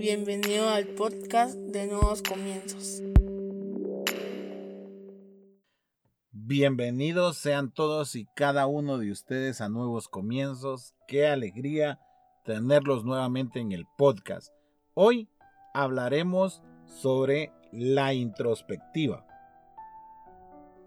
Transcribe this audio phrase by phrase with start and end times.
[0.00, 3.02] Bienvenido al podcast de Nuevos Comienzos.
[6.32, 10.94] Bienvenidos sean todos y cada uno de ustedes a Nuevos Comienzos.
[11.06, 12.00] Qué alegría
[12.46, 14.54] tenerlos nuevamente en el podcast.
[14.94, 15.28] Hoy
[15.74, 19.26] hablaremos sobre la introspectiva.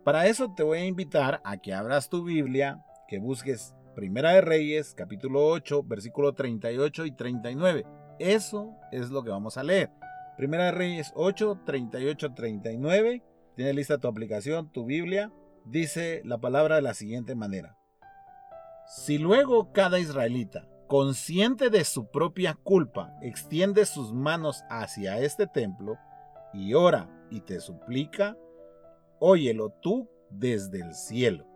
[0.04, 4.42] Para eso te voy a invitar a que abras tu Biblia, que busques Primera de
[4.42, 7.86] Reyes, capítulo 8, versículo 38 y 39.
[8.20, 9.92] Eso es lo que vamos a leer.
[10.38, 13.24] Primera de Reyes 8, 38, 39.
[13.56, 15.32] Tienes lista tu aplicación, tu Biblia.
[15.66, 17.78] Dice la palabra de la siguiente manera.
[18.88, 25.98] Si luego cada israelita, consciente de su propia culpa, extiende sus manos hacia este templo
[26.54, 28.38] y ora y te suplica,
[29.20, 31.48] óyelo tú desde el cielo,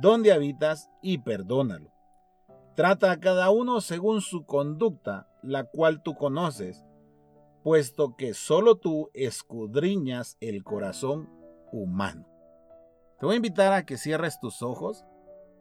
[0.00, 1.92] donde habitas y perdónalo.
[2.74, 6.84] Trata a cada uno según su conducta, la cual tú conoces,
[7.62, 11.28] puesto que solo tú escudriñas el corazón
[11.72, 12.26] humano.
[13.18, 15.04] Te voy a invitar a que cierres tus ojos,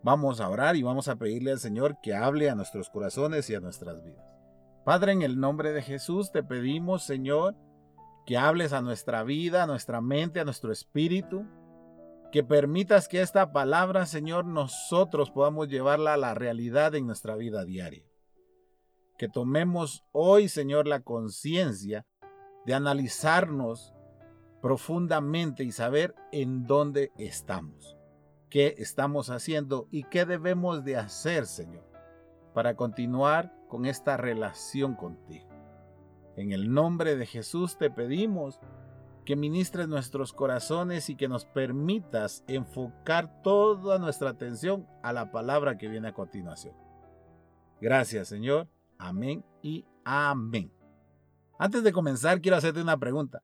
[0.03, 3.55] vamos a orar y vamos a pedirle al Señor que hable a nuestros corazones y
[3.55, 4.25] a nuestras vidas.
[4.83, 7.55] Padre, en el nombre de Jesús te pedimos, Señor,
[8.25, 11.45] que hables a nuestra vida, a nuestra mente, a nuestro espíritu,
[12.31, 17.65] que permitas que esta palabra, Señor, nosotros podamos llevarla a la realidad en nuestra vida
[17.65, 18.03] diaria.
[19.17, 22.05] Que tomemos hoy, Señor, la conciencia
[22.65, 23.93] de analizarnos
[24.61, 27.95] profundamente y saber en dónde estamos,
[28.49, 31.87] qué estamos haciendo y qué debemos de hacer, Señor,
[32.53, 35.47] para continuar con esta relación contigo.
[36.35, 38.59] En el nombre de Jesús te pedimos
[39.23, 45.77] que ministres nuestros corazones y que nos permitas enfocar toda nuestra atención a la palabra
[45.77, 46.75] que viene a continuación.
[47.79, 48.67] Gracias Señor.
[48.97, 50.71] Amén y amén.
[51.57, 53.43] Antes de comenzar, quiero hacerte una pregunta.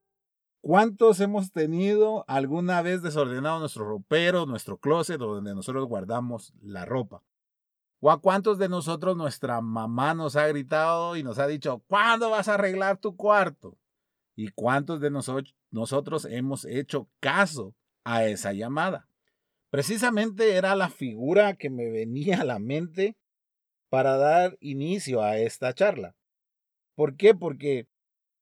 [0.61, 7.23] ¿Cuántos hemos tenido alguna vez desordenado nuestro ropero, nuestro closet, donde nosotros guardamos la ropa?
[8.00, 12.29] ¿O a cuántos de nosotros nuestra mamá nos ha gritado y nos ha dicho, ¿cuándo
[12.29, 13.78] vas a arreglar tu cuarto?
[14.35, 19.07] ¿Y cuántos de nosotros hemos hecho caso a esa llamada?
[19.69, 23.17] Precisamente era la figura que me venía a la mente
[23.91, 26.16] para dar inicio a esta charla.
[26.96, 27.35] ¿Por qué?
[27.35, 27.90] Porque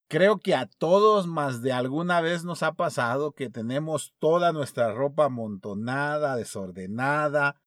[0.08, 4.92] creo que a todos más de alguna vez nos ha pasado que tenemos toda nuestra
[4.94, 7.60] ropa amontonada, desordenada,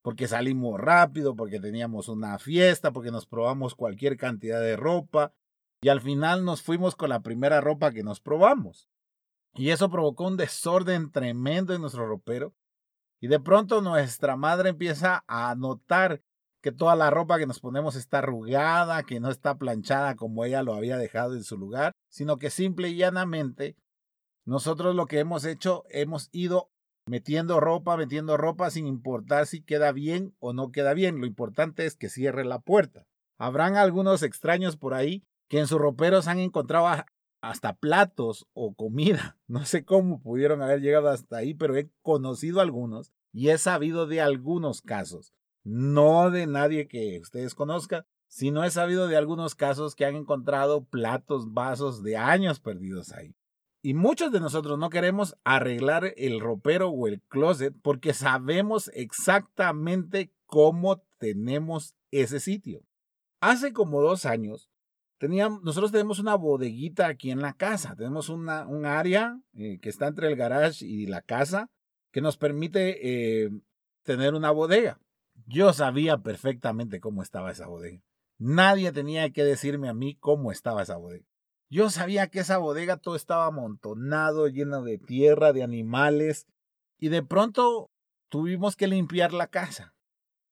[0.00, 5.34] porque salimos rápido, porque teníamos una fiesta, porque nos probamos cualquier cantidad de ropa
[5.82, 8.88] y al final nos fuimos con la primera ropa que nos probamos.
[9.54, 12.54] Y eso provocó un desorden tremendo en nuestro ropero.
[13.20, 16.22] Y de pronto nuestra madre empieza a notar
[16.62, 20.62] que toda la ropa que nos ponemos está arrugada, que no está planchada como ella
[20.62, 23.76] lo había dejado en su lugar, sino que simple y llanamente
[24.46, 26.70] nosotros lo que hemos hecho, hemos ido
[27.06, 31.20] metiendo ropa, metiendo ropa sin importar si queda bien o no queda bien.
[31.20, 33.06] Lo importante es que cierre la puerta.
[33.38, 36.86] Habrán algunos extraños por ahí que en sus roperos han encontrado
[37.42, 39.36] hasta platos o comida.
[39.48, 44.06] No sé cómo pudieron haber llegado hasta ahí, pero he conocido algunos y he sabido
[44.06, 45.34] de algunos casos.
[45.64, 50.84] No de nadie que ustedes conozcan, sino he sabido de algunos casos que han encontrado
[50.84, 53.34] platos, vasos de años perdidos ahí.
[53.82, 60.32] Y muchos de nosotros no queremos arreglar el ropero o el closet porque sabemos exactamente
[60.46, 62.82] cómo tenemos ese sitio.
[63.40, 64.70] Hace como dos años,
[65.18, 67.96] teníamos, nosotros tenemos una bodeguita aquí en la casa.
[67.96, 71.68] Tenemos una, un área eh, que está entre el garage y la casa
[72.12, 73.50] que nos permite eh,
[74.04, 75.00] tener una bodega.
[75.46, 78.02] Yo sabía perfectamente cómo estaba esa bodega.
[78.38, 81.24] Nadie tenía que decirme a mí cómo estaba esa bodega.
[81.70, 86.46] Yo sabía que esa bodega todo estaba amontonado, lleno de tierra, de animales,
[86.98, 87.90] y de pronto
[88.28, 89.94] tuvimos que limpiar la casa.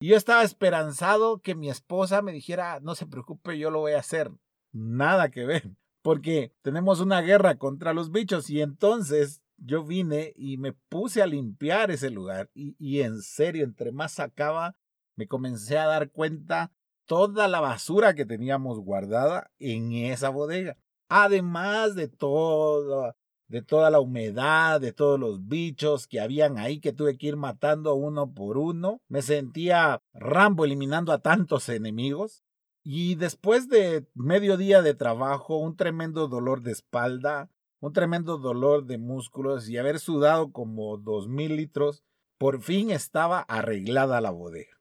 [0.00, 3.92] Y yo estaba esperanzado que mi esposa me dijera, no se preocupe, yo lo voy
[3.92, 4.32] a hacer.
[4.72, 5.70] Nada que ver,
[6.02, 11.26] porque tenemos una guerra contra los bichos y entonces yo vine y me puse a
[11.26, 14.74] limpiar ese lugar y, y en serio, entre más sacaba,
[15.20, 16.72] me comencé a dar cuenta
[17.06, 20.76] toda la basura que teníamos guardada en esa bodega
[21.10, 23.14] además de todo,
[23.48, 27.36] de toda la humedad, de todos los bichos que habían ahí que tuve que ir
[27.36, 29.02] matando uno por uno.
[29.08, 32.42] Me sentía Rambo eliminando a tantos enemigos.
[32.82, 37.50] Y después de medio día de trabajo, un tremendo dolor de espalda,
[37.80, 42.02] un tremendo dolor de músculos y haber sudado como dos mil litros,
[42.38, 44.79] por fin estaba arreglada la bodega.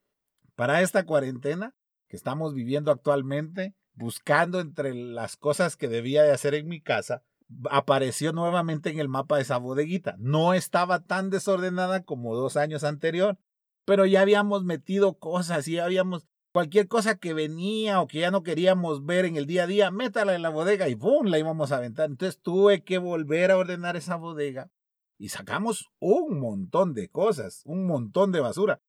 [0.60, 1.74] Para esta cuarentena
[2.10, 7.24] que estamos viviendo actualmente, buscando entre las cosas que debía de hacer en mi casa,
[7.72, 10.18] apareció nuevamente en el mapa de esa bodeguita.
[10.20, 13.40] No estaba tan desordenada como dos años anterior,
[13.86, 18.44] pero ya habíamos metido cosas y habíamos cualquier cosa que venía o que ya no
[18.44, 21.28] queríamos ver en el día a día, métala en la bodega y ¡boom!
[21.28, 22.10] la íbamos a aventar.
[22.10, 24.70] Entonces tuve que volver a ordenar esa bodega
[25.18, 28.82] y sacamos un montón de cosas, un montón de basura.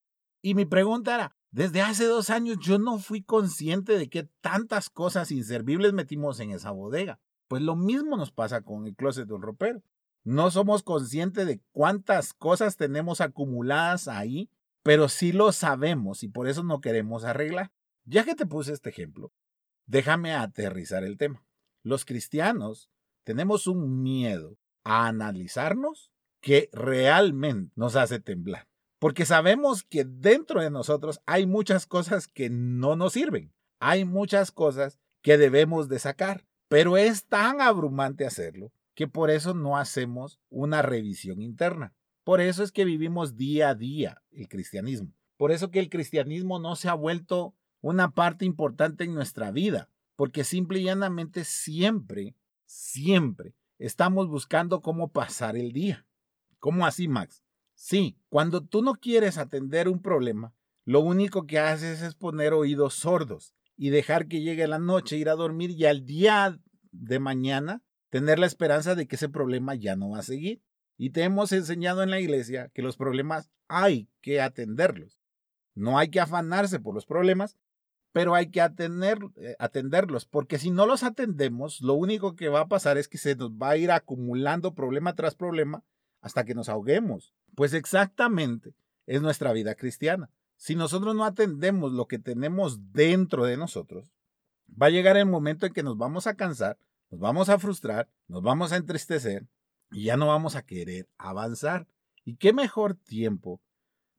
[0.42, 4.88] Y mi pregunta era, desde hace dos años yo no fui consciente de que tantas
[4.88, 7.18] cosas inservibles metimos en esa bodega.
[7.48, 9.82] Pues lo mismo nos pasa con el closet de un ropero.
[10.22, 14.48] No somos conscientes de cuántas cosas tenemos acumuladas ahí,
[14.84, 17.72] pero sí lo sabemos y por eso no queremos arreglar.
[18.04, 19.32] Ya que te puse este ejemplo,
[19.86, 21.44] déjame aterrizar el tema.
[21.82, 22.90] Los cristianos
[23.24, 28.69] tenemos un miedo a analizarnos que realmente nos hace temblar.
[29.00, 33.50] Porque sabemos que dentro de nosotros hay muchas cosas que no nos sirven.
[33.80, 36.44] Hay muchas cosas que debemos de sacar.
[36.68, 41.94] Pero es tan abrumante hacerlo que por eso no hacemos una revisión interna.
[42.24, 45.14] Por eso es que vivimos día a día el cristianismo.
[45.38, 49.88] Por eso que el cristianismo no se ha vuelto una parte importante en nuestra vida.
[50.14, 52.36] Porque simple y llanamente siempre,
[52.66, 56.04] siempre estamos buscando cómo pasar el día.
[56.58, 57.42] ¿Cómo así, Max?
[57.82, 60.52] Sí, cuando tú no quieres atender un problema,
[60.84, 65.30] lo único que haces es poner oídos sordos y dejar que llegue la noche, ir
[65.30, 66.60] a dormir y al día
[66.92, 70.62] de mañana tener la esperanza de que ese problema ya no va a seguir.
[70.98, 75.18] Y te hemos enseñado en la iglesia que los problemas hay que atenderlos.
[75.74, 77.56] No hay que afanarse por los problemas,
[78.12, 82.68] pero hay que eh, atenderlos, porque si no los atendemos, lo único que va a
[82.68, 85.82] pasar es que se nos va a ir acumulando problema tras problema
[86.20, 87.32] hasta que nos ahoguemos.
[87.54, 88.74] Pues exactamente
[89.06, 90.30] es nuestra vida cristiana.
[90.56, 94.12] Si nosotros no atendemos lo que tenemos dentro de nosotros,
[94.70, 96.78] va a llegar el momento en que nos vamos a cansar,
[97.10, 99.46] nos vamos a frustrar, nos vamos a entristecer
[99.90, 101.86] y ya no vamos a querer avanzar.
[102.24, 103.60] ¿Y qué mejor tiempo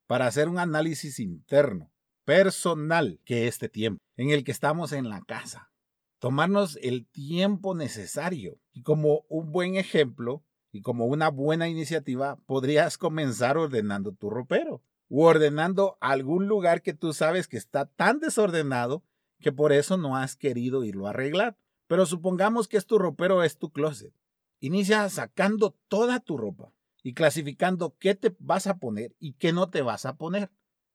[0.08, 1.92] para hacer un análisis interno,
[2.26, 5.72] personal, que este tiempo en el que estamos en la casa?
[6.20, 8.60] Tomarnos el tiempo necesario.
[8.74, 14.82] Y como un buen ejemplo y como una buena iniciativa, podrías comenzar ordenando tu ropero
[15.10, 19.04] o ordenando algún lugar que tú sabes que está tan desordenado
[19.40, 21.58] que por eso no has querido irlo a arreglar.
[21.88, 24.14] Pero supongamos que es tu ropero, es tu closet.
[24.62, 26.72] Inicia sacando toda tu ropa
[27.04, 30.52] y clasificando qué te vas a poner y qué no te vas a poner.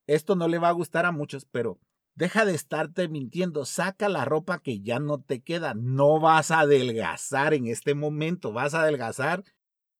[0.07, 1.79] Esto no le va a gustar a muchos, pero
[2.15, 3.65] deja de estarte mintiendo.
[3.65, 5.73] Saca la ropa que ya no te queda.
[5.75, 8.53] No vas a adelgazar en este momento.
[8.53, 9.43] Vas a adelgazar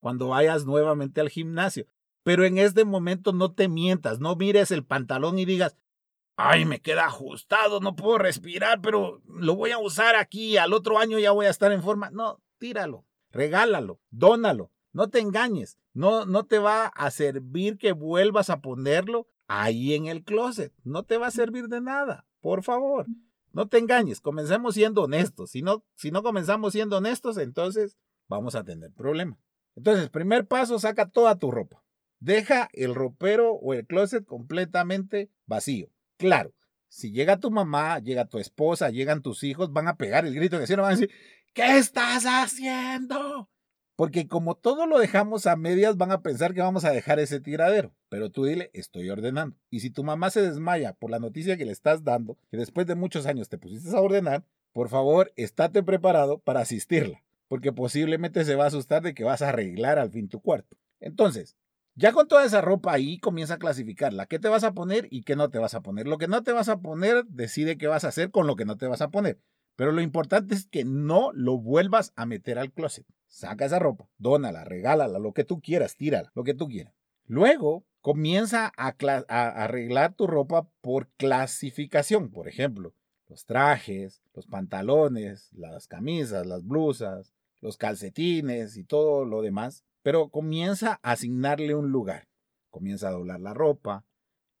[0.00, 1.86] cuando vayas nuevamente al gimnasio.
[2.22, 5.76] Pero en este momento no te mientas, no mires el pantalón y digas,
[6.36, 10.98] ay, me queda ajustado, no puedo respirar, pero lo voy a usar aquí, al otro
[10.98, 12.10] año ya voy a estar en forma.
[12.10, 18.50] No, tíralo, regálalo, dónalo, no te engañes, no, no te va a servir que vuelvas
[18.50, 23.06] a ponerlo ahí en el closet, no te va a servir de nada, por favor.
[23.52, 25.50] No te engañes, comencemos siendo honestos.
[25.50, 27.96] Si no, si no comenzamos siendo honestos, entonces
[28.28, 29.38] vamos a tener problemas.
[29.78, 31.84] Entonces, primer paso, saca toda tu ropa.
[32.18, 35.88] Deja el ropero o el closet completamente vacío.
[36.16, 36.52] Claro,
[36.88, 40.58] si llega tu mamá, llega tu esposa, llegan tus hijos, van a pegar el grito
[40.58, 41.10] que no van a decir,
[41.52, 43.48] ¿qué estás haciendo?
[43.94, 47.38] Porque como todo lo dejamos a medias, van a pensar que vamos a dejar ese
[47.38, 47.94] tiradero.
[48.08, 49.56] Pero tú dile, estoy ordenando.
[49.70, 52.88] Y si tu mamá se desmaya por la noticia que le estás dando, que después
[52.88, 57.22] de muchos años te pusiste a ordenar, por favor, estate preparado para asistirla.
[57.48, 60.76] Porque posiblemente se va a asustar de que vas a arreglar al fin tu cuarto.
[61.00, 61.56] Entonces,
[61.94, 64.26] ya con toda esa ropa ahí comienza a clasificarla.
[64.26, 66.06] ¿Qué te vas a poner y qué no te vas a poner?
[66.06, 68.64] Lo que no te vas a poner, decide qué vas a hacer con lo que
[68.64, 69.40] no te vas a poner.
[69.74, 73.04] Pero lo importante es que no lo vuelvas a meter al closet.
[73.26, 76.94] Saca esa ropa, dónala, regálala, lo que tú quieras, tírala, lo que tú quieras.
[77.26, 78.94] Luego comienza a,
[79.28, 82.30] a arreglar tu ropa por clasificación.
[82.30, 82.94] Por ejemplo,
[83.28, 90.30] los trajes, los pantalones, las camisas, las blusas, los calcetines y todo lo demás pero
[90.30, 92.28] comienza a asignarle un lugar,
[92.70, 94.04] comienza a doblar la ropa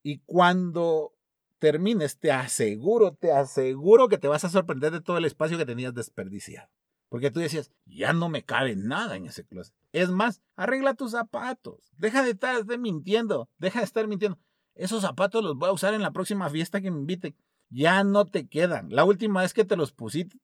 [0.02, 1.14] y cuando
[1.58, 5.66] termines, te aseguro, te aseguro que te vas a sorprender de todo el espacio que
[5.66, 6.68] tenías desperdiciado.
[7.08, 9.74] Porque tú decías, ya no me cabe nada en ese closet.
[9.92, 11.90] Es más, arregla tus zapatos.
[11.96, 13.48] Deja de estar mintiendo.
[13.56, 14.38] Deja de estar mintiendo.
[14.74, 17.34] Esos zapatos los voy a usar en la próxima fiesta que me inviten.
[17.70, 18.90] Ya no te quedan.
[18.90, 20.38] La última vez que te los pusiste,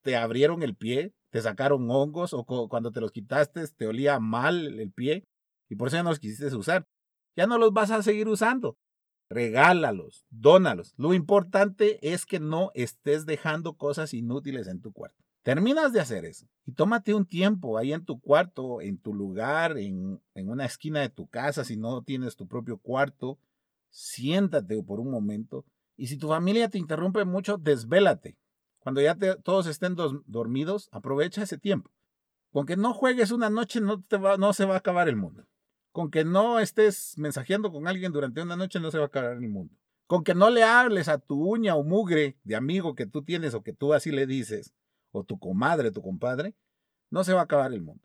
[0.00, 4.78] te abrieron el pie, te sacaron hongos o cuando te los quitaste te olía mal
[4.78, 5.24] el pie
[5.68, 6.86] y por eso no los quisiste usar.
[7.36, 8.76] Ya no los vas a seguir usando.
[9.28, 10.94] regálalos, dónalos.
[10.96, 15.16] Lo importante es que no estés dejando cosas inútiles en tu cuarto.
[15.42, 19.78] Terminas de hacer eso y tómate un tiempo ahí en tu cuarto, en tu lugar,
[19.78, 23.38] en una esquina de tu casa, si no tienes tu propio cuarto,
[23.90, 25.64] siéntate por un momento
[25.96, 28.36] y si tu familia te interrumpe mucho, desvélate.
[28.86, 31.90] Cuando ya todos estén dormidos, aprovecha ese tiempo.
[32.52, 34.04] Con que no juegues una noche no,
[34.38, 35.44] no se va a acabar el mundo.
[35.90, 39.32] Con que no estés mensajeando con alguien durante una noche no se va a acabar
[39.32, 39.74] el mundo.
[40.06, 43.54] Con que no le hables a tu uña o mugre de amigo que tú tienes
[43.54, 44.72] o que tú así le dices,
[45.10, 46.54] o tu comadre, tu compadre,
[47.10, 48.04] no se va a acabar el mundo.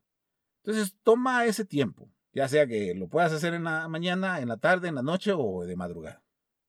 [0.64, 4.58] Entonces toma ese tiempo, ya sea que lo puedas hacer en la mañana, en la
[4.58, 6.24] tarde, en la noche o de madrugada.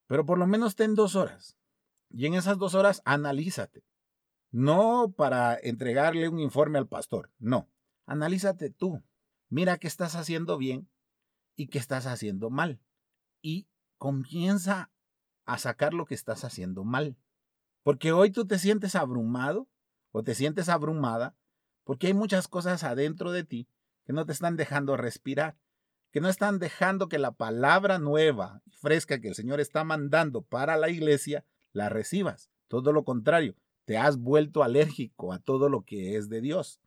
[0.07, 1.57] Pero por lo menos ten dos horas.
[2.11, 3.83] Y en esas dos horas analízate.
[4.52, 7.68] No para entregarle un informe al pastor, no.
[8.06, 9.02] Analízate tú.
[9.49, 10.88] Mira qué estás haciendo bien
[11.56, 12.78] y qué estás haciendo mal.
[13.40, 13.66] Y
[13.97, 14.90] comienza
[15.47, 17.16] a sacar lo que estás haciendo mal.
[17.82, 19.68] Porque hoy tú te sientes abrumado
[20.11, 21.35] o te sientes abrumada
[21.85, 23.68] porque hay muchas cosas adentro de ti
[24.04, 25.56] que no te están dejando respirar,
[26.11, 30.42] que no están dejando que la palabra nueva y fresca que el Señor está mandando
[30.42, 32.50] para la iglesia la recibas.
[32.68, 36.80] Todo lo contrario, te has vuelto alérgico a todo lo que es de Dios.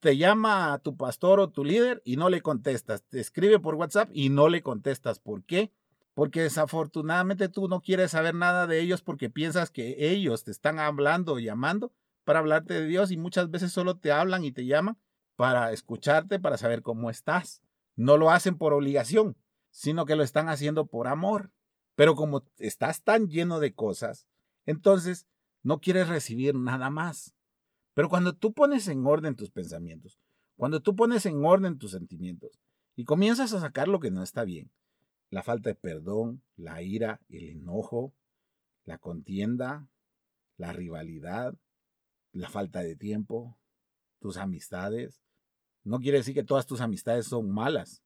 [0.00, 3.02] Te llama a tu pastor o tu líder y no le contestas.
[3.02, 5.18] Te escribe por WhatsApp y no le contestas.
[5.18, 5.72] ¿Por qué?
[6.14, 10.78] Porque desafortunadamente tú no quieres saber nada de ellos porque piensas que ellos te están
[10.78, 11.92] hablando o llamando
[12.24, 14.98] para hablarte de Dios y muchas veces solo te hablan y te llaman
[15.36, 17.62] para escucharte, para saber cómo estás.
[17.96, 19.36] No lo hacen por obligación,
[19.70, 21.50] sino que lo están haciendo por amor.
[21.94, 24.26] Pero como estás tan lleno de cosas,
[24.64, 25.26] entonces
[25.62, 27.34] no quieres recibir nada más.
[27.94, 30.18] Pero cuando tú pones en orden tus pensamientos,
[30.56, 32.60] cuando tú pones en orden tus sentimientos
[32.96, 34.70] y comienzas a sacar lo que no está bien,
[35.30, 38.12] la falta de perdón, la ira, el enojo,
[38.84, 39.88] la contienda,
[40.56, 41.54] la rivalidad,
[42.32, 43.58] la falta de tiempo,
[44.18, 45.22] tus amistades.
[45.84, 48.02] No quiere decir que todas tus amistades son malas.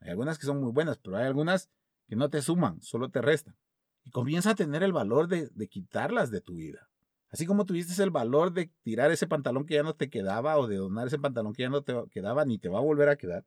[0.00, 1.68] Hay algunas que son muy buenas, pero hay algunas
[2.06, 3.56] que no te suman, solo te restan.
[4.04, 6.88] Y comienza a tener el valor de, de quitarlas de tu vida.
[7.30, 10.66] Así como tuviste el valor de tirar ese pantalón que ya no te quedaba o
[10.66, 13.16] de donar ese pantalón que ya no te quedaba ni te va a volver a
[13.16, 13.44] quedar,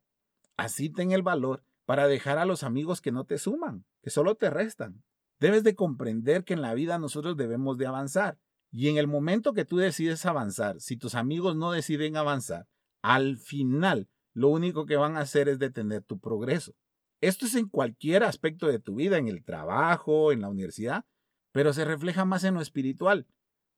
[0.55, 4.35] así ten el valor para dejar a los amigos que no te suman, que solo
[4.35, 5.03] te restan.
[5.39, 8.37] Debes de comprender que en la vida nosotros debemos de avanzar.
[8.71, 12.67] Y en el momento que tú decides avanzar, si tus amigos no deciden avanzar,
[13.01, 16.73] al final lo único que van a hacer es detener tu progreso.
[17.19, 21.05] Esto es en cualquier aspecto de tu vida, en el trabajo, en la universidad,
[21.51, 23.27] pero se refleja más en lo espiritual.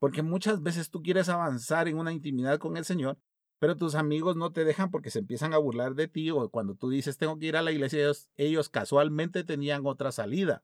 [0.03, 3.17] Porque muchas veces tú quieres avanzar en una intimidad con el Señor,
[3.57, 6.75] pero tus amigos no te dejan porque se empiezan a burlar de ti o cuando
[6.75, 10.61] tú dices tengo que ir a la iglesia, ellos, casualmente tenían otra salida.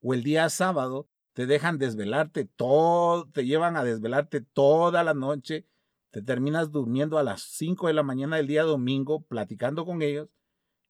[0.00, 5.66] O el día sábado te dejan desvelarte todo, te llevan a desvelarte toda la noche,
[6.10, 10.30] te terminas durmiendo a las 5 de la mañana del día domingo platicando con ellos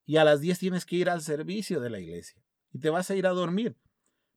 [0.07, 2.40] y a las 10 tienes que ir al servicio de la iglesia
[2.73, 3.76] y te vas a ir a dormir.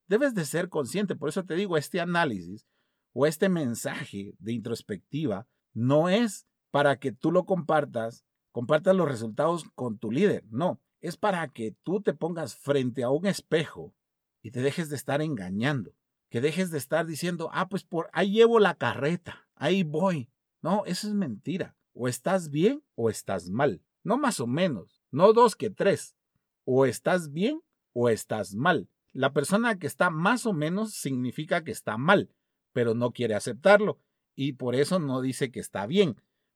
[0.08, 2.66] Debes de ser consciente, por eso te digo, este análisis
[3.14, 9.66] o este mensaje de introspectiva no es para que tú lo compartas, compartas los resultados
[9.76, 13.94] con tu líder, no, es para que tú te pongas frente a un espejo
[14.42, 15.94] y te dejes de estar engañando,
[16.30, 20.30] que dejes de estar diciendo, ah, pues por ahí llevo la carreta, ahí voy.
[20.62, 21.76] No, eso es mentira.
[21.94, 23.82] O estás bien o estás mal.
[24.04, 26.16] No más o menos, no dos que tres.
[26.64, 27.62] O estás bien
[27.94, 28.88] o estás mal.
[29.12, 32.30] La persona que está más o menos significa que está mal
[32.74, 34.00] pero no quiere aceptarlo
[34.36, 36.16] y por eso no dice que está bien,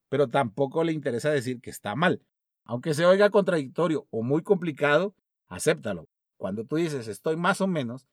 [0.10, 2.22] pero tampoco le interesa decir que está mal.
[2.64, 5.14] Aunque se oiga contradictorio o muy complicado,
[5.48, 6.08] acéptalo.
[6.38, 8.08] Cuando tú dices estoy más o menos,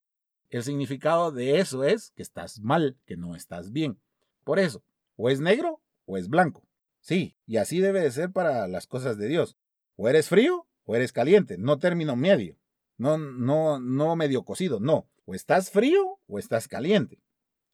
[0.50, 3.98] el significado de eso es que estás mal, que no estás bien.
[4.44, 4.82] Por eso,
[5.16, 6.62] o es negro o es blanco.
[7.00, 9.56] Sí, y así debe de ser para las cosas de Dios.
[9.96, 12.58] O eres frío o eres caliente, no término medio.
[12.98, 15.08] No, no, no medio cocido, no.
[15.24, 17.18] O estás frío o estás caliente.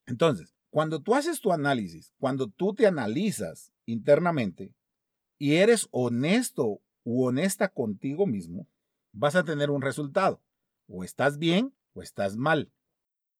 [0.09, 4.73] Entonces, cuando tú haces tu análisis, cuando tú te analizas internamente
[5.37, 8.67] y eres honesto u honesta contigo mismo,
[9.11, 10.41] vas a tener un resultado.
[10.87, 12.71] O estás bien o estás mal.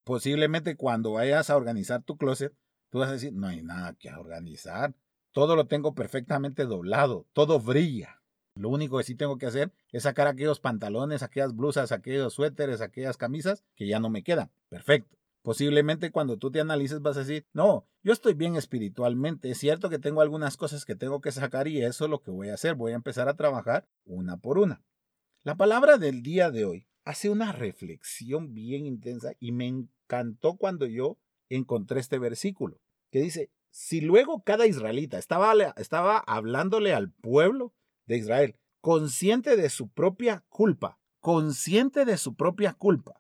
[0.04, 2.54] Posiblemente cuando vayas a organizar tu closet,
[2.92, 4.94] tú vas a decir, no hay nada que organizar.
[5.32, 8.22] Todo lo tengo perfectamente doblado, todo brilla.
[8.56, 12.82] Lo único que sí tengo que hacer es sacar aquellos pantalones, aquellas blusas, aquellos suéteres,
[12.82, 14.52] aquellas camisas que ya no me quedan.
[14.70, 15.19] Perfecto.
[15.50, 19.90] Posiblemente cuando tú te analices vas a decir, no, yo estoy bien espiritualmente, es cierto
[19.90, 22.54] que tengo algunas cosas que tengo que sacar y eso es lo que voy a
[22.54, 24.84] hacer, voy a empezar a trabajar una por una.
[25.42, 30.86] La palabra del día de hoy hace una reflexión bien intensa y me encantó cuando
[30.86, 31.18] yo
[31.50, 32.80] encontré este versículo
[33.10, 37.74] que dice, si luego cada israelita estaba, estaba hablándole al pueblo
[38.06, 43.20] de Israel, consciente de su propia culpa, consciente de su propia culpa.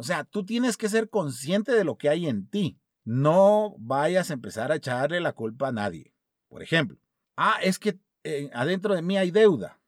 [0.00, 2.80] O sea, tú tienes que ser consciente de lo que hay en ti.
[3.04, 6.14] No vayas a empezar a echarle la culpa a nadie.
[6.48, 6.96] Por ejemplo,
[7.36, 9.78] ah, es que eh, adentro de mí hay deuda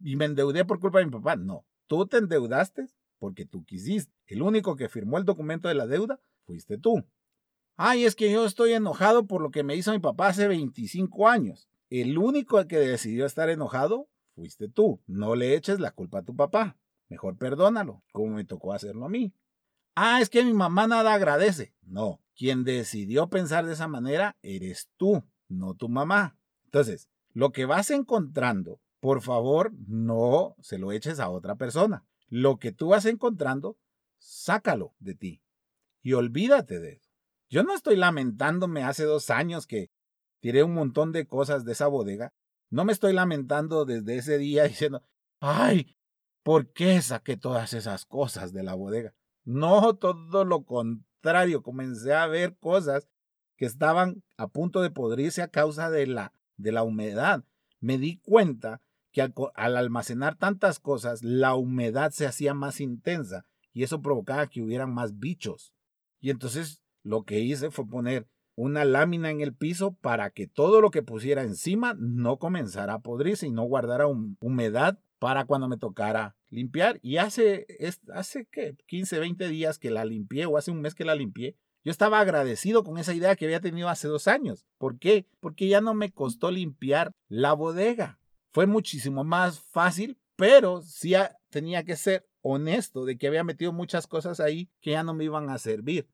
[0.00, 1.36] y me endeudé por culpa de mi papá.
[1.36, 2.88] No, tú te endeudaste
[3.20, 4.12] porque tú quisiste.
[4.26, 7.06] El único que firmó el documento de la deuda fuiste tú.
[7.76, 11.28] Ay, es que yo estoy enojado por lo que me hizo mi papá hace 25
[11.28, 11.68] años.
[11.88, 15.00] El único que decidió estar enojado fuiste tú.
[15.06, 16.76] No le eches la culpa a tu papá.
[17.08, 19.32] Mejor perdónalo, como me tocó hacerlo a mí.
[19.94, 21.74] Ah, es que mi mamá nada agradece.
[21.82, 26.38] No, quien decidió pensar de esa manera eres tú, no tu mamá.
[26.64, 32.04] Entonces, lo que vas encontrando, por favor, no se lo eches a otra persona.
[32.28, 33.76] Lo que tú vas encontrando,
[34.18, 35.42] sácalo de ti
[36.02, 37.10] y olvídate de eso.
[37.48, 39.90] Yo no estoy lamentándome hace dos años que
[40.40, 42.32] tiré un montón de cosas de esa bodega.
[42.70, 45.02] No me estoy lamentando desde ese día diciendo,
[45.40, 45.96] ay,
[46.42, 49.14] ¿por qué saqué todas esas cosas de la bodega?
[49.44, 53.08] No, todo lo contrario, comencé a ver cosas
[53.56, 57.44] que estaban a punto de podrirse a causa de la, de la humedad.
[57.80, 58.80] Me di cuenta
[59.12, 64.46] que al, al almacenar tantas cosas, la humedad se hacía más intensa y eso provocaba
[64.46, 65.72] que hubieran más bichos.
[66.20, 70.80] Y entonces lo que hice fue poner una lámina en el piso para que todo
[70.80, 75.78] lo que pusiera encima no comenzara a podrirse y no guardara humedad para cuando me
[75.78, 77.00] tocara limpiar.
[77.02, 77.66] Y hace,
[78.14, 78.76] hace ¿qué?
[78.86, 81.56] 15, 20 días que la limpié o hace un mes que la limpié.
[81.84, 84.66] Yo estaba agradecido con esa idea que había tenido hace dos años.
[84.78, 85.26] ¿Por qué?
[85.40, 88.20] Porque ya no me costó limpiar la bodega.
[88.52, 91.14] Fue muchísimo más fácil, pero sí
[91.50, 95.24] tenía que ser honesto de que había metido muchas cosas ahí que ya no me
[95.24, 96.06] iban a servir.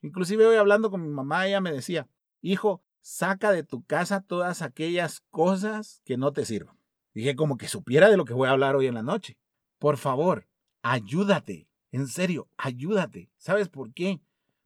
[0.00, 2.08] Inclusive hoy hablando con mi mamá, ella me decía,
[2.40, 6.78] hijo, saca de tu casa todas aquellas cosas que no te sirvan.
[7.12, 9.36] Dije como que supiera de lo que voy a hablar hoy en la noche.
[9.80, 10.46] Por favor,
[10.82, 11.66] ayúdate.
[11.90, 13.30] En serio, ayúdate.
[13.38, 14.20] ¿Sabes por qué?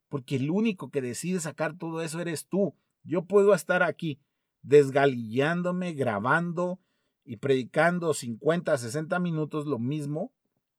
[0.09, 2.75] Porque el único que decide sacar todo eso eres tú.
[3.03, 4.19] Yo puedo estar aquí
[4.61, 6.79] desgalillándome, grabando
[7.23, 10.33] y predicando 50, 60 minutos lo mismo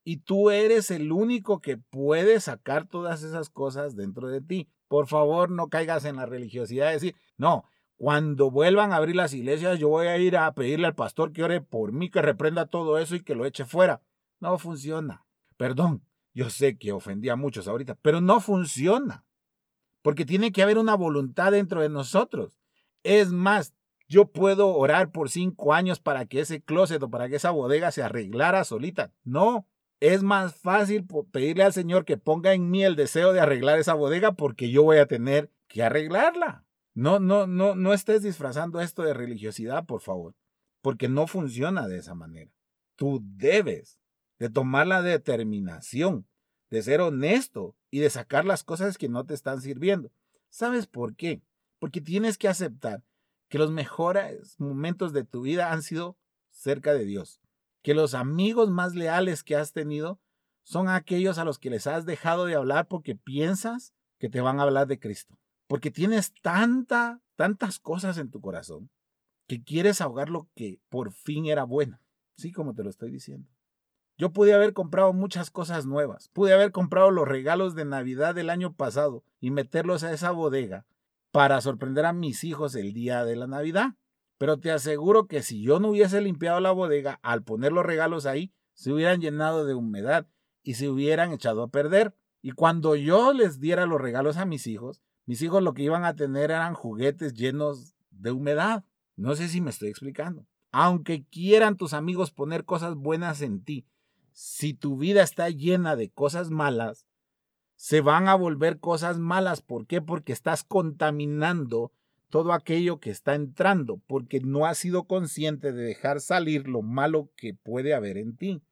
[0.04, 4.68] y tú eres el único que puede sacar todas esas cosas dentro de ti.
[4.86, 7.64] Por favor, no caigas en la religiosidad de decir, no,
[7.96, 11.42] cuando vuelvan a abrir las iglesias, yo voy a ir a pedirle al pastor que
[11.42, 14.02] ore por mí, que reprenda todo eso y que lo eche fuera.
[14.40, 15.24] No funciona.
[15.56, 16.02] Perdón,
[16.34, 19.24] yo sé que ofendí a muchos ahorita, pero no funciona.
[20.02, 22.58] Porque tiene que haber una voluntad dentro de nosotros.
[23.02, 23.74] Es más,
[24.08, 27.90] yo puedo orar por cinco años para que ese closet o para que esa bodega
[27.90, 29.12] se arreglara solita.
[29.24, 29.66] No,
[30.00, 33.94] es más fácil pedirle al Señor que ponga en mí el deseo de arreglar esa
[33.94, 36.64] bodega porque yo voy a tener que arreglarla.
[36.94, 40.34] No, no, no, no estés disfrazando esto de religiosidad, por favor,
[40.80, 42.50] porque no funciona de esa manera.
[42.94, 43.98] Tú debes
[44.38, 46.26] de tomar la determinación
[46.68, 50.10] de ser honesto y de sacar las cosas que no te están sirviendo.
[50.50, 51.42] ¿Sabes por qué?
[51.78, 53.04] Porque tienes que aceptar
[53.48, 56.16] que los mejores momentos de tu vida han sido
[56.50, 57.40] cerca de Dios
[57.86, 60.18] que los amigos más leales que has tenido
[60.64, 64.58] son aquellos a los que les has dejado de hablar porque piensas que te van
[64.58, 65.38] a hablar de Cristo.
[65.68, 68.90] Porque tienes tanta, tantas cosas en tu corazón
[69.46, 72.00] que quieres ahogar lo que por fin era bueno.
[72.36, 73.48] Sí, como te lo estoy diciendo.
[74.18, 76.28] Yo pude haber comprado muchas cosas nuevas.
[76.28, 80.86] Pude haber comprado los regalos de Navidad del año pasado y meterlos a esa bodega
[81.32, 83.94] para sorprender a mis hijos el día de la Navidad.
[84.38, 88.24] Pero te aseguro que si yo no hubiese limpiado la bodega, al poner los regalos
[88.24, 90.26] ahí, se hubieran llenado de humedad
[90.62, 92.14] y se hubieran echado a perder.
[92.40, 96.04] Y cuando yo les diera los regalos a mis hijos, mis hijos lo que iban
[96.04, 98.84] a tener eran juguetes llenos de humedad.
[99.14, 100.46] No sé si me estoy explicando.
[100.72, 103.86] Aunque quieran tus amigos poner cosas buenas en ti,
[104.36, 107.06] si tu vida está llena de cosas malas,
[107.74, 109.62] se van a volver cosas malas.
[109.62, 110.02] ¿Por qué?
[110.02, 111.90] Porque estás contaminando
[112.28, 117.30] todo aquello que está entrando, porque no has sido consciente de dejar salir lo malo
[117.34, 118.62] que puede haber en ti.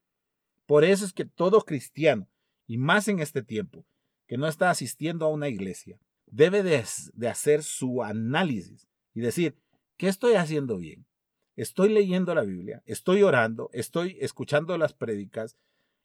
[0.67, 2.29] Por eso es que todo cristiano,
[2.67, 3.87] y más en este tiempo,
[4.27, 9.57] que no está asistiendo a una iglesia, debe de, de hacer su análisis y decir,
[9.97, 11.07] ¿qué estoy haciendo bien?
[11.55, 15.57] Estoy leyendo la Biblia, estoy orando, estoy escuchando las prédicas,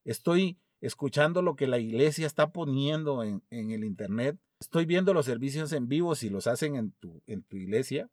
[0.05, 5.25] estoy escuchando lo que la iglesia está poniendo en, en el Internet, Estoy viendo los
[5.25, 8.11] servicios en vivo si los hacen en tu, en tu iglesia.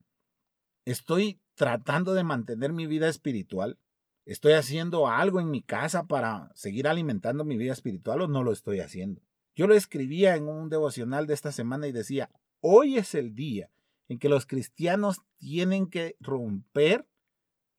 [0.85, 3.77] Estoy tratando de mantener mi vida espiritual.
[4.25, 8.53] ¿Estoy haciendo algo en mi casa para seguir alimentando mi vida espiritual o no lo
[8.53, 9.21] estoy haciendo?
[9.55, 12.29] Yo lo escribía en un devocional de esta semana y decía,
[12.61, 13.69] hoy es el día
[14.07, 17.05] en que los cristianos tienen que romper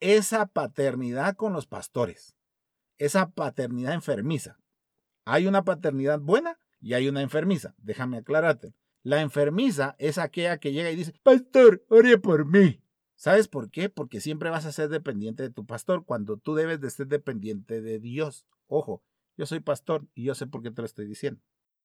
[0.01, 2.37] esa paternidad con los pastores,
[2.99, 4.59] esa paternidad enfermiza.
[5.25, 7.75] Hay una paternidad buena y hay una enfermiza.
[7.79, 8.75] Déjame aclararte.
[9.03, 12.83] La enfermiza es aquella que llega y dice, Pastor, ore por mí.
[13.15, 13.89] ¿Sabes por qué?
[13.89, 17.81] Porque siempre vas a ser dependiente de tu pastor cuando tú debes de ser dependiente
[17.81, 18.47] de Dios.
[18.69, 19.03] Ojo,
[19.37, 21.41] yo soy pastor y yo sé por qué te lo estoy diciendo.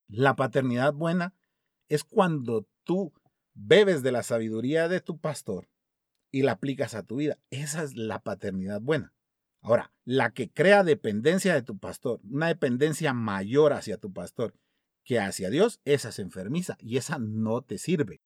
[0.08, 1.34] La paternidad buena
[1.88, 3.14] es cuando tú
[3.54, 5.70] bebes de la sabiduría de tu pastor
[6.34, 7.38] y la aplicas a tu vida.
[7.52, 9.14] Esa es la paternidad buena.
[9.62, 14.56] Ahora, la que crea dependencia de tu pastor, una dependencia mayor hacia tu pastor
[15.06, 18.22] que hacia Dios, esa es enfermiza y esa no te sirve.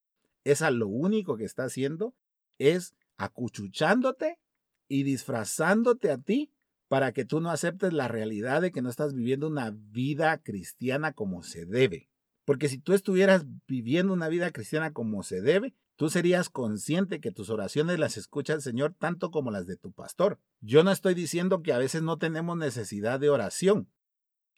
[0.46, 2.16] Esa lo único que está haciendo
[2.58, 4.40] es acuchuchándote
[4.88, 6.54] y disfrazándote a ti
[6.88, 11.12] para que tú no aceptes la realidad de que no estás viviendo una vida cristiana
[11.12, 12.10] como se debe.
[12.46, 17.32] Porque si tú estuvieras viviendo una vida cristiana como se debe, tú serías consciente que
[17.32, 20.40] tus oraciones las escucha el Señor tanto como las de tu pastor.
[20.62, 23.92] Yo no estoy diciendo que a veces no tenemos necesidad de oración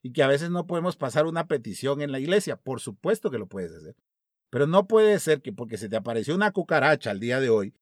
[0.03, 2.57] y que a veces no podemos pasar una petición en la iglesia.
[2.57, 3.95] Por supuesto que lo puedes hacer.
[4.49, 7.73] Pero no puede ser que porque se te apareció una cucaracha al día de hoy,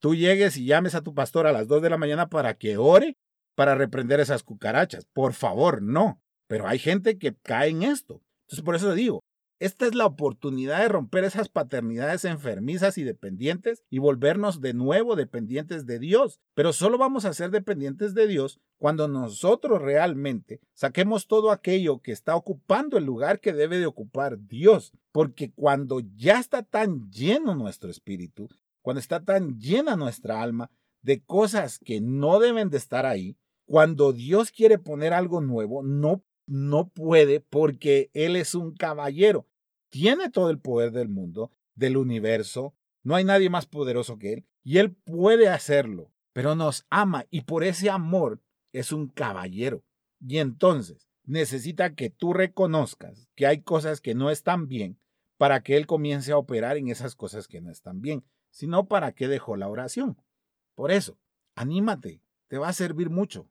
[0.00, 2.76] tú llegues y llames a tu pastor a las 2 de la mañana para que
[2.76, 3.16] ore
[3.54, 5.06] para reprender esas cucarachas.
[5.06, 6.20] Por favor, no.
[6.46, 8.22] Pero hay gente que cae en esto.
[8.42, 9.23] Entonces, por eso digo,
[9.64, 15.16] esta es la oportunidad de romper esas paternidades enfermizas y dependientes y volvernos de nuevo
[15.16, 16.38] dependientes de Dios.
[16.52, 22.12] Pero solo vamos a ser dependientes de Dios cuando nosotros realmente saquemos todo aquello que
[22.12, 24.92] está ocupando el lugar que debe de ocupar Dios.
[25.12, 28.50] Porque cuando ya está tan lleno nuestro espíritu,
[28.82, 34.12] cuando está tan llena nuestra alma de cosas que no deben de estar ahí, cuando
[34.12, 39.46] Dios quiere poner algo nuevo, no, no puede porque Él es un caballero.
[39.94, 42.74] Tiene todo el poder del mundo, del universo.
[43.04, 44.44] No hay nadie más poderoso que Él.
[44.64, 49.84] Y Él puede hacerlo, pero nos ama y por ese amor es un caballero.
[50.18, 54.98] Y entonces necesita que tú reconozcas que hay cosas que no están bien
[55.36, 59.12] para que Él comience a operar en esas cosas que no están bien sino para
[59.12, 60.20] qué dejó la oración.
[60.74, 61.20] Por eso,
[61.54, 63.48] anímate, te va a servir mucho.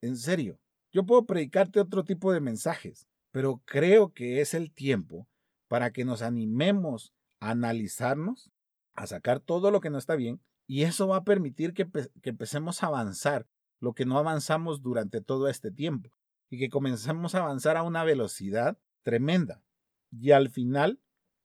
[0.00, 0.58] En serio,
[0.90, 5.28] yo puedo predicarte otro tipo de mensajes, pero creo que es el tiempo
[5.74, 8.52] para que nos animemos a analizarnos,
[8.92, 11.90] a sacar todo lo que no está bien, y eso va a permitir que,
[12.22, 13.48] que empecemos a avanzar
[13.80, 16.10] lo que no avanzamos durante todo este tiempo,
[16.48, 19.64] y que comencemos a avanzar a una velocidad tremenda,
[20.12, 21.00] y al final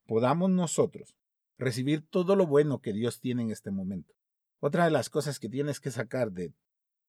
[0.06, 1.16] podamos nosotros
[1.58, 4.14] recibir todo lo bueno que Dios tiene en este momento.
[4.60, 6.54] Otra de las cosas que tienes que sacar de,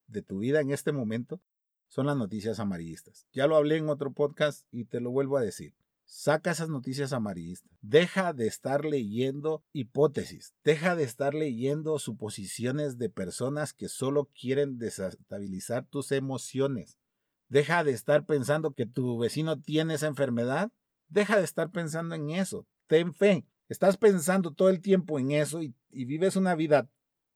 [0.07, 1.39] de tu vida en este momento
[1.88, 3.27] son las noticias amarillistas.
[3.31, 5.75] Ya lo hablé en otro podcast y te lo vuelvo a decir.
[6.13, 7.71] Saca esas noticias amarillistas.
[7.82, 10.54] Deja de estar leyendo hipótesis.
[10.63, 17.00] Deja de estar leyendo suposiciones de personas que solo quieren desestabilizar tus emociones.
[17.47, 20.71] Deja de estar pensando que tu vecino tiene esa enfermedad.
[21.08, 22.67] Deja de estar pensando en eso.
[22.88, 26.89] Ten fe estás pensando todo el tiempo en eso y, vives una vida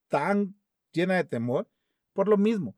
[0.09, 0.59] tan
[0.91, 1.69] llena de temor
[2.11, 2.75] por lo mismo,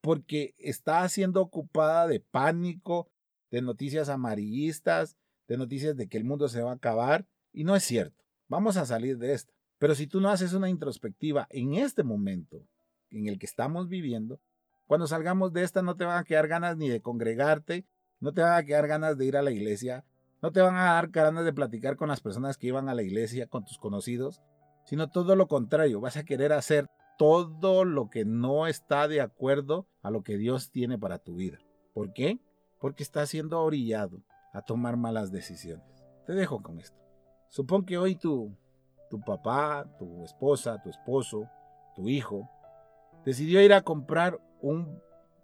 [0.00, 3.10] porque está siendo ocupada de pánico,
[3.50, 5.16] de noticias amarillistas,
[5.48, 8.24] de noticias de que el mundo se va a acabar, y no es cierto.
[8.48, 9.52] Vamos a salir de esta.
[9.78, 12.66] Pero si tú no haces una introspectiva en este momento
[13.10, 14.40] en el que estamos viviendo,
[14.86, 17.86] cuando salgamos de esta no te van a quedar ganas ni de congregarte,
[18.20, 20.04] no te van a quedar ganas de ir a la iglesia,
[20.42, 23.02] no te van a dar ganas de platicar con las personas que iban a la
[23.02, 24.42] iglesia, con tus conocidos,
[24.84, 29.86] sino todo lo contrario, vas a querer hacer todo lo que no está de acuerdo
[30.02, 31.58] a lo que Dios tiene para tu vida.
[31.92, 32.38] ¿Por qué?
[32.78, 34.22] Porque estás siendo orillado
[34.56, 35.84] a tomar malas decisiones.
[36.24, 36.98] Te dejo con esto.
[37.50, 38.56] Supón que hoy tu,
[39.10, 41.46] tu papá, tu esposa, tu esposo,
[41.94, 42.48] tu hijo,
[43.26, 44.98] decidió ir a comprar un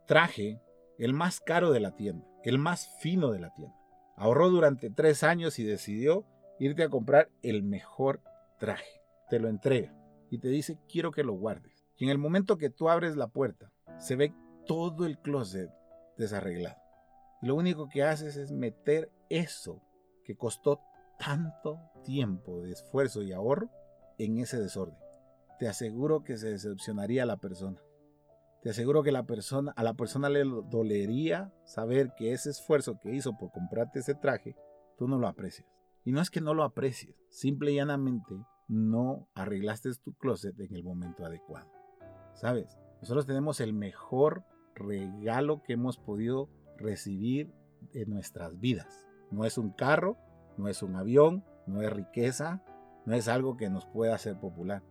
[0.06, 0.62] traje,
[0.98, 3.76] el más caro de la tienda, el más fino de la tienda.
[4.16, 6.24] Ahorró durante tres años y decidió
[6.58, 8.22] irte a comprar el mejor
[8.58, 9.02] traje.
[9.28, 9.94] Te lo entrega
[10.30, 11.84] y te dice quiero que lo guardes.
[11.98, 14.32] Y en el momento que tú abres la puerta, se ve
[14.66, 15.70] todo el closet
[16.16, 16.81] desarreglado.
[17.42, 19.82] Lo único que haces es meter eso
[20.24, 20.80] que costó
[21.18, 23.68] tanto tiempo de esfuerzo y ahorro
[24.18, 24.96] en ese desorden.
[25.58, 27.80] Te aseguro que se decepcionaría la persona.
[28.62, 33.12] Te aseguro que la persona, a la persona le dolería saber que ese esfuerzo que
[33.12, 34.54] hizo por comprarte ese traje,
[34.96, 35.68] tú no lo aprecias.
[36.04, 38.34] Y no es que no lo aprecies, simple y llanamente
[38.68, 41.70] no arreglaste tu closet en el momento adecuado.
[42.34, 42.78] ¿Sabes?
[43.00, 47.52] Nosotros tenemos el mejor regalo que hemos podido recibir
[47.92, 49.06] en nuestras vidas.
[49.30, 50.16] No es un carro,
[50.56, 52.62] no es un avión, no es riqueza,
[53.06, 54.82] no es algo que nos pueda hacer popular,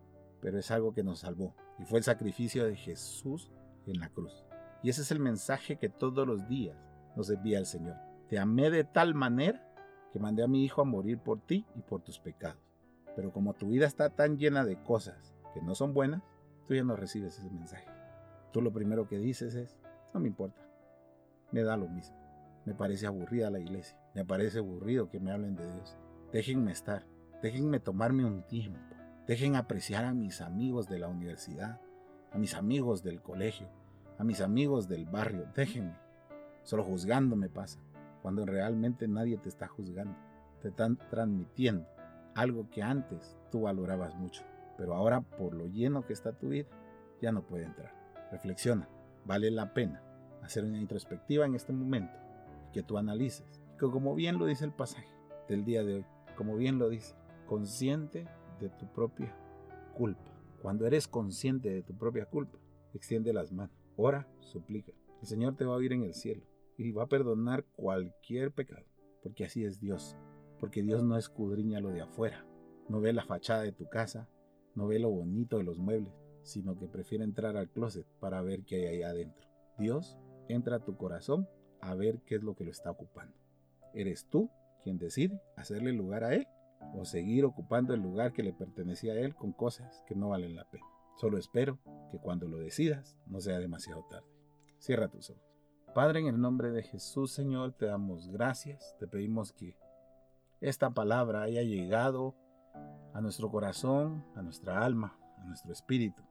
[0.41, 1.56] pero es algo que nos salvó.
[1.80, 3.52] Y fue el sacrificio de Jesús
[3.86, 4.46] en la cruz.
[4.84, 6.78] Y ese es el mensaje que todos los días
[7.15, 7.98] nos envía el Señor.
[8.28, 9.67] Te amé de tal manera
[10.12, 12.62] que mandé a mi Hijo a morir por ti y por tus pecados.
[13.15, 16.24] Pero como tu vida está tan llena de cosas que no son buenas,
[16.67, 17.88] tú ya no recibes ese mensaje.
[18.52, 19.78] Tú lo primero que dices es,
[20.13, 20.62] no me importa,
[21.52, 22.16] me da lo mismo.
[22.66, 25.98] Me parece aburrida la iglesia, me parece aburrido que me hablen de Dios.
[26.32, 27.06] Déjenme estar,
[27.42, 28.80] déjenme tomarme un tiempo,
[29.28, 31.82] dejen apreciar a mis amigos de la universidad,
[32.32, 33.68] a mis amigos del colegio,
[34.20, 35.96] a mis amigos del barrio, déjenme.
[36.64, 37.80] Solo juzgando me pasa,
[38.22, 40.16] cuando realmente nadie te está juzgando,
[40.62, 41.88] te están transmitiendo
[42.36, 44.44] algo que antes tú valorabas mucho,
[44.78, 46.70] pero ahora por lo lleno que está tu vida,
[47.20, 47.92] ya no puede entrar.
[48.32, 48.88] Reflexiona,
[49.26, 50.04] vale la pena
[50.41, 52.17] hacer una introspectiva en este momento,
[52.73, 55.10] que tú analices, que como bien lo dice el pasaje
[55.47, 57.15] del día de hoy, como bien lo dice,
[57.47, 58.27] consciente
[58.60, 59.36] de tu propia
[59.93, 60.32] culpa.
[60.62, 62.60] Cuando eres consciente de tu propia culpa,
[62.93, 64.93] extiende las manos, ora, suplica.
[65.21, 66.43] El Señor te va a oír en el cielo
[66.77, 68.86] y va a perdonar cualquier pecado,
[69.21, 70.15] porque así es Dios,
[70.60, 72.45] porque Dios no escudriña lo de afuera,
[72.89, 74.30] no ve la fachada de tu casa,
[74.75, 78.63] no ve lo bonito de los muebles, sino que prefiere entrar al closet para ver
[78.63, 79.47] qué hay ahí adentro.
[79.77, 81.47] Dios entra a tu corazón
[81.82, 83.36] a ver qué es lo que lo está ocupando.
[83.93, 84.49] Eres tú
[84.84, 86.47] quien decide hacerle lugar a Él
[86.93, 90.56] o seguir ocupando el lugar que le pertenecía a Él con cosas que no valen
[90.56, 90.86] la pena.
[91.17, 94.27] Solo espero que cuando lo decidas no sea demasiado tarde.
[94.80, 95.43] Cierra tus ojos.
[95.93, 98.95] Padre, en el nombre de Jesús, Señor, te damos gracias.
[98.97, 99.75] Te pedimos que
[100.62, 102.36] esta palabra haya llegado
[103.13, 106.23] a nuestro corazón, a nuestra alma, a nuestro espíritu.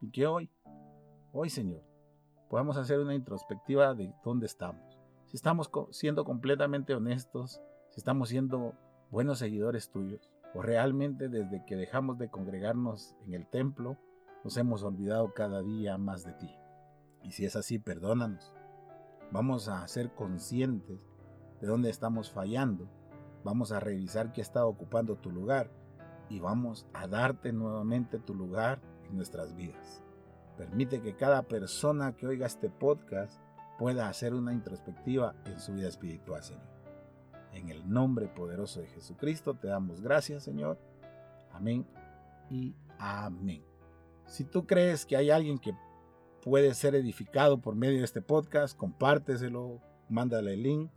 [0.00, 0.50] Y que hoy,
[1.32, 1.82] hoy, Señor,
[2.54, 4.96] podamos hacer una introspectiva de dónde estamos.
[5.26, 8.74] Si estamos siendo completamente honestos, si estamos siendo
[9.10, 13.98] buenos seguidores tuyos, o realmente desde que dejamos de congregarnos en el templo,
[14.44, 16.54] nos hemos olvidado cada día más de ti.
[17.24, 18.52] Y si es así, perdónanos.
[19.32, 21.00] Vamos a ser conscientes
[21.60, 22.88] de dónde estamos fallando.
[23.42, 25.72] Vamos a revisar qué está ocupando tu lugar
[26.28, 30.03] y vamos a darte nuevamente tu lugar en nuestras vidas.
[30.56, 33.40] Permite que cada persona que oiga este podcast
[33.78, 36.74] pueda hacer una introspectiva en su vida espiritual, Señor.
[37.52, 40.78] En el nombre poderoso de Jesucristo te damos gracias, Señor.
[41.52, 41.86] Amén
[42.50, 43.64] y amén.
[44.26, 45.76] Si tú crees que hay alguien que
[46.42, 50.90] puede ser edificado por medio de este podcast, compárteselo, mándale el link,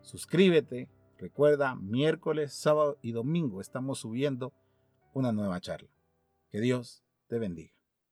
[0.00, 0.88] suscríbete.
[1.18, 4.52] Recuerda, miércoles, sábado y domingo estamos subiendo
[5.12, 5.90] una nueva charla.
[6.50, 7.79] Que Dios te bendiga.